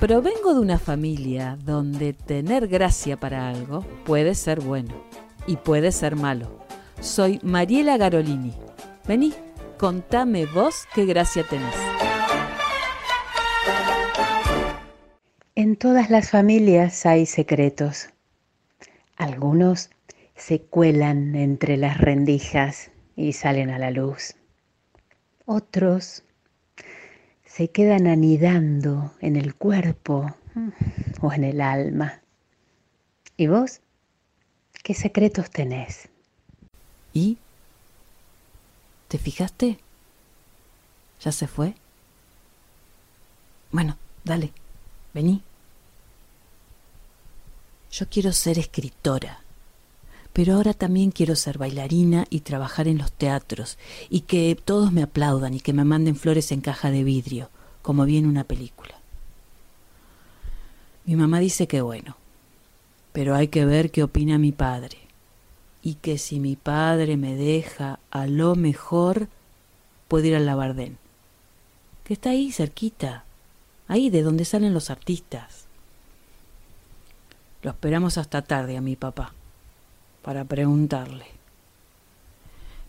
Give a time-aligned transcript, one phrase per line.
[0.00, 4.94] Provengo de una familia donde tener gracia para algo puede ser bueno
[5.46, 6.64] y puede ser malo.
[7.00, 8.54] Soy Mariela Garolini.
[9.06, 9.34] Vení,
[9.76, 11.74] contame vos qué gracia tenés.
[15.56, 18.08] En todas las familias hay secretos.
[19.16, 19.90] Algunos
[20.36, 24.36] se cuelan entre las rendijas y salen a la luz.
[25.50, 26.24] Otros
[27.46, 30.36] se quedan anidando en el cuerpo
[31.22, 32.20] o en el alma.
[33.38, 33.80] ¿Y vos?
[34.84, 36.10] ¿Qué secretos tenés?
[37.14, 37.38] ¿Y?
[39.08, 39.78] ¿Te fijaste?
[41.22, 41.74] ¿Ya se fue?
[43.72, 44.52] Bueno, dale,
[45.14, 45.42] vení.
[47.90, 49.40] Yo quiero ser escritora,
[50.38, 53.76] pero ahora también quiero ser bailarina y trabajar en los teatros
[54.08, 57.50] y que todos me aplaudan y que me manden flores en caja de vidrio,
[57.82, 58.94] como vi en una película.
[61.06, 62.16] Mi mamá dice que bueno,
[63.12, 64.98] pero hay que ver qué opina mi padre
[65.82, 69.26] y que si mi padre me deja, a lo mejor
[70.06, 70.98] puedo ir al Labardén,
[72.04, 73.24] que está ahí cerquita,
[73.88, 75.64] ahí de donde salen los artistas.
[77.64, 79.32] Lo esperamos hasta tarde a mi papá,
[80.28, 81.24] para preguntarle.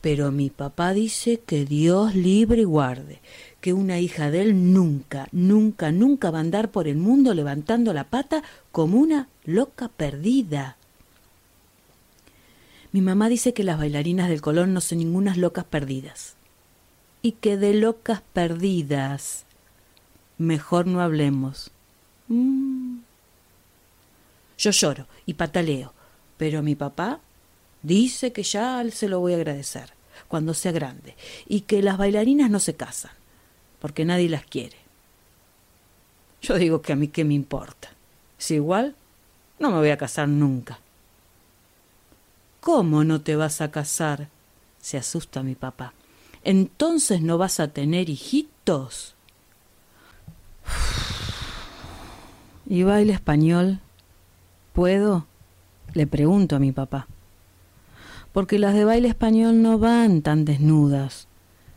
[0.00, 3.18] Pero mi papá dice que Dios libre y guarde,
[3.60, 7.92] que una hija de él nunca, nunca, nunca va a andar por el mundo levantando
[7.92, 10.76] la pata como una loca perdida.
[12.92, 16.36] Mi mamá dice que las bailarinas del Colón no son ningunas locas perdidas.
[17.20, 19.44] Y que de locas perdidas
[20.38, 21.72] mejor no hablemos.
[22.28, 22.98] Mm.
[24.56, 25.92] Yo lloro y pataleo,
[26.36, 27.20] pero mi papá
[27.84, 29.92] dice que ya se lo voy a agradecer
[30.26, 31.14] cuando sea grande
[31.46, 33.12] y que las bailarinas no se casan,
[33.78, 34.76] porque nadie las quiere.
[36.42, 37.90] Yo digo que a mí qué me importa.
[38.36, 38.96] Si igual,
[39.58, 40.80] no me voy a casar nunca.
[42.60, 44.28] ¿Cómo no te vas a casar?
[44.84, 45.94] se asusta mi papá.
[46.42, 49.14] Entonces no vas a tener hijitos.
[52.66, 53.80] ¿Y baile español?
[54.74, 55.26] ¿Puedo?
[55.94, 57.06] Le pregunto a mi papá.
[58.34, 61.28] Porque las de baile español no van tan desnudas,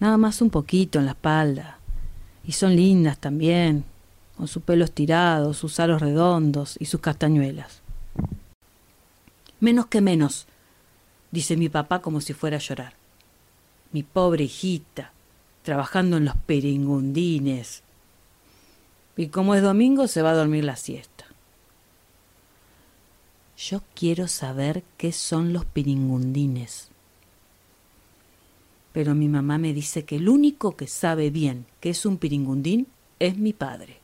[0.00, 1.78] nada más un poquito en la espalda.
[2.44, 3.84] Y son lindas también,
[4.36, 7.82] con sus pelos tirados, sus aros redondos y sus castañuelas.
[9.60, 10.48] Menos que menos,
[11.30, 12.94] dice mi papá como si fuera a llorar.
[13.92, 15.12] Mi pobre hijita,
[15.62, 17.84] trabajando en los peringundines.
[19.16, 21.19] Y como es domingo, se va a dormir la siesta.
[23.70, 26.88] Yo quiero saber qué son los piringundines.
[28.92, 32.88] Pero mi mamá me dice que el único que sabe bien qué es un piringundín
[33.20, 33.98] es mi padre.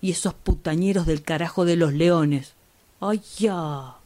[0.00, 2.54] Y esos putañeros del carajo de los leones.
[3.00, 3.96] ¡Ay, ya!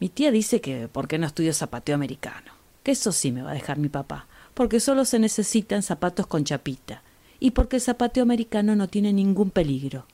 [0.00, 2.50] Mi tía dice que por qué no estudio zapateo americano.
[2.82, 4.26] Que eso sí me va a dejar mi papá.
[4.54, 7.04] Porque solo se necesitan zapatos con chapita.
[7.38, 10.04] Y porque el zapateo americano no tiene ningún peligro.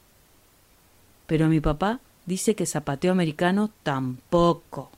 [1.27, 4.91] Pero mi papá dice que zapateo americano tampoco.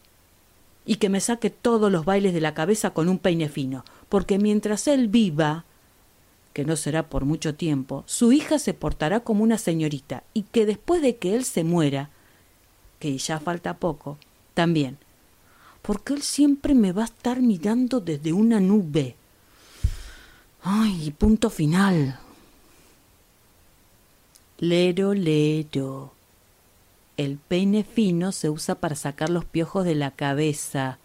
[0.84, 4.38] Y que me saque todos los bailes de la cabeza con un peine fino, porque
[4.38, 5.64] mientras él viva,
[6.54, 10.66] que no será por mucho tiempo, su hija se portará como una señorita, y que
[10.66, 12.10] después de que él se muera,
[12.98, 14.16] que ya falta poco,
[14.54, 14.96] también,
[15.82, 19.14] porque él siempre me va a estar mirando desde una nube.
[20.62, 22.18] Ay, punto final.
[24.58, 26.17] Lero, lero.
[27.18, 30.98] El peine fino se usa para sacar los piojos de la cabeza,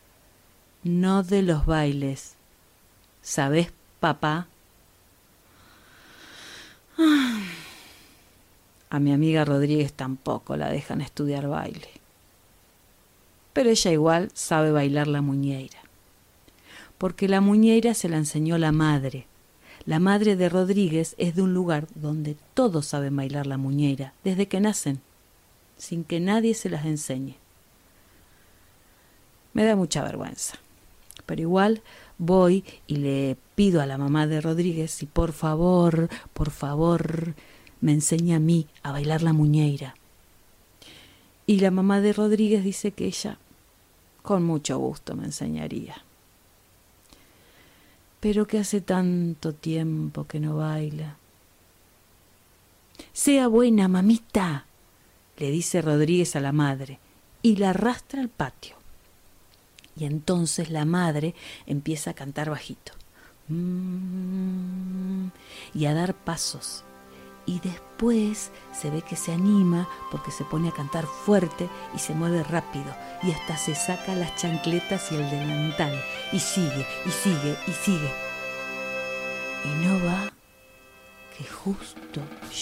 [0.84, 2.36] no de los bailes.
[3.24, 4.48] ¿Sabes, papá?
[8.92, 11.90] A mi amiga Rodríguez tampoco la dejan estudiar baile.
[13.54, 15.80] Pero ella igual sabe bailar la muñeira.
[17.00, 19.26] Porque la muñeira se la enseñó la madre.
[19.88, 24.48] La madre de Rodríguez es de un lugar donde todos saben bailar la muñeira, desde
[24.48, 25.02] que nacen
[25.84, 27.36] sin que nadie se las enseñe.
[29.54, 30.58] Me da mucha vergüenza,
[31.26, 31.82] pero igual
[32.18, 37.36] voy y le pido a la mamá de Rodríguez si por favor, por favor,
[37.82, 39.96] me enseña a mí a bailar la muñeira.
[41.46, 43.38] Y la mamá de Rodríguez dice que ella
[44.22, 46.02] con mucho gusto me enseñaría.
[48.22, 51.18] Pero que hace tanto tiempo que no baila.
[53.12, 54.66] Sea buena, mamita,
[55.38, 57.00] le dice Rodríguez a la madre,
[57.42, 58.76] y la arrastra al patio.
[59.96, 61.36] Y entonces la madre
[61.68, 62.94] empieza a cantar bajito.
[63.50, 65.28] mm,
[65.74, 66.84] y a dar pasos.
[67.46, 72.14] Y después se ve que se anima porque se pone a cantar fuerte y se
[72.14, 76.02] mueve rápido y hasta se saca las chancletas y el delantal
[76.32, 78.12] y sigue y sigue y sigue.
[79.66, 80.33] Y no va
[81.38, 82.22] que justo